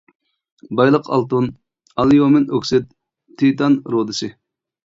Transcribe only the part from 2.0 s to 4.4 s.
ئاليۇمىن ئوكسىد، تىتان رۇدىسى.